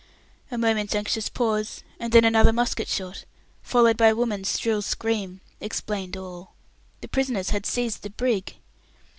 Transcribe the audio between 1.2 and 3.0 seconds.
pause, and then another musket